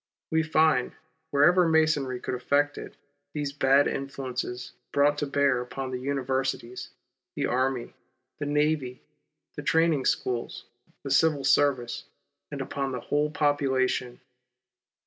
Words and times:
We 0.31 0.41
find, 0.41 0.93
wherever 1.29 1.67
Masonry 1.69 2.19
could 2.19 2.33
effect 2.33 2.75
it, 2.79 2.97
these 3.33 3.53
bad 3.53 3.87
influences 3.87 4.71
brought 4.91 5.15
to 5.19 5.27
bear 5.27 5.61
upon 5.61 5.91
the 5.91 5.99
universities, 5.99 6.89
the 7.35 7.45
army, 7.45 7.93
the 8.39 8.47
navy, 8.47 9.03
the 9.55 9.61
training 9.61 10.05
schools, 10.05 10.65
the 11.03 11.11
civil 11.11 11.43
service, 11.43 12.05
and 12.49 12.61
upon 12.61 12.93
the 12.93 12.99
whole 12.99 13.29
population. 13.29 14.19